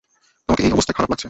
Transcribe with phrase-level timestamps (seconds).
[0.49, 1.19] তোমাকে এই অবস্থায় খারাপ লাগছে।